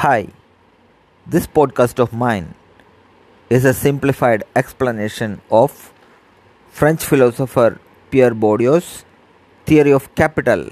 [0.00, 0.28] Hi,
[1.26, 2.54] this podcast of mine
[3.50, 5.92] is a simplified explanation of
[6.70, 7.78] French philosopher
[8.10, 9.04] Pierre Bourdieu's
[9.66, 10.70] theory of capital.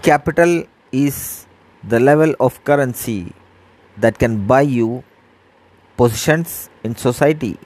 [0.00, 1.46] Capital is
[1.86, 3.34] the level of currency
[3.98, 5.04] that can buy you
[5.98, 7.58] positions in society.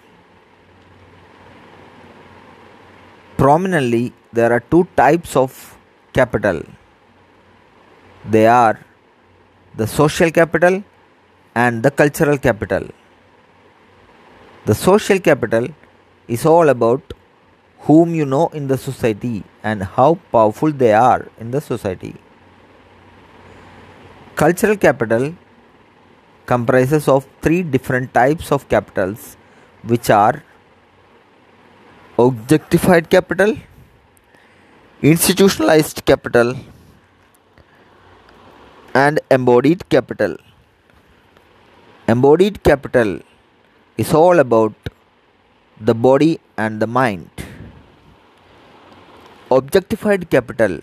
[3.37, 5.79] Prominently, there are two types of
[6.13, 6.65] capital
[8.31, 8.79] they are
[9.77, 10.83] the social capital
[11.55, 12.87] and the cultural capital.
[14.65, 15.69] The social capital
[16.27, 17.13] is all about
[17.81, 22.17] whom you know in the society and how powerful they are in the society.
[24.35, 25.35] Cultural capital
[26.47, 29.37] comprises of three different types of capitals
[29.83, 30.43] which are
[32.19, 33.57] objectified capital,
[35.03, 36.57] institutionalized capital
[39.03, 40.35] and embodied capital.
[42.13, 43.11] Embodied capital
[44.03, 44.75] is all about
[45.89, 47.31] the body and the mind.
[49.59, 50.79] Objectified capital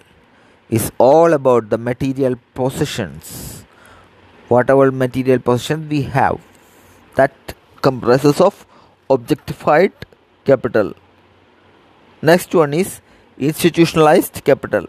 [0.69, 3.65] is all about the material possessions.
[4.47, 6.39] Whatever material possessions we have,
[7.15, 8.65] that comprises of
[9.09, 9.93] objectified
[10.49, 10.93] capital.
[12.21, 13.01] Next one is
[13.37, 14.85] institutionalized capital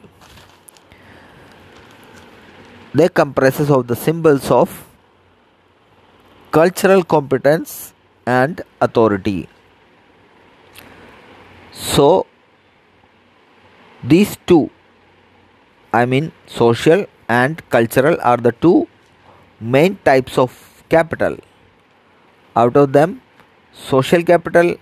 [2.95, 4.87] they comprises of the symbols of
[6.53, 7.93] cultural competence
[8.27, 9.49] and authority.
[11.73, 12.27] So
[14.13, 14.71] these two
[15.99, 17.05] i mean social
[17.37, 18.87] and cultural are the two
[19.61, 20.57] main types of
[20.91, 21.37] capital.
[22.57, 23.21] Out of them
[23.73, 24.75] social capital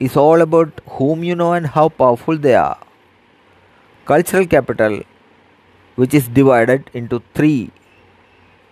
[0.00, 2.78] is all about whom you know and how powerful they are.
[4.06, 5.02] Cultural capital
[5.96, 7.70] which is divided into three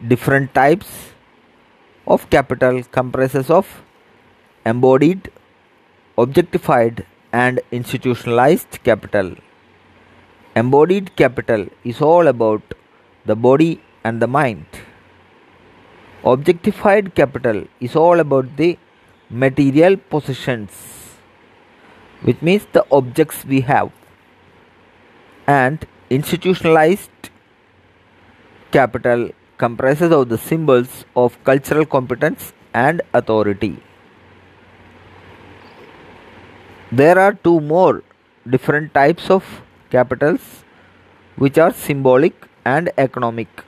[0.07, 1.13] different types
[2.07, 3.83] of capital comprises of
[4.67, 5.31] embodied
[6.19, 9.35] objectified and institutionalized capital.
[10.55, 12.75] Embodied capital is all about
[13.25, 14.67] the body and the mind.
[16.25, 18.79] Objectified capital is all about the
[19.31, 20.93] material possessions
[22.23, 23.91] which means the objects we have
[25.47, 25.87] and
[26.17, 27.31] institutionalized
[28.77, 29.21] capital
[29.63, 30.93] comprises of the symbols
[31.23, 33.75] of cultural competence and authority.
[37.01, 38.03] There are two more
[38.55, 39.45] different types of
[39.91, 40.43] capitals
[41.37, 42.35] which are symbolic
[42.65, 43.65] and economic.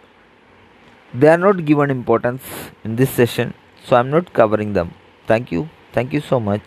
[1.14, 2.42] They are not given importance
[2.84, 4.92] in this session, so I am not covering them.
[5.26, 5.68] Thank you.
[5.94, 6.64] Thank you so much.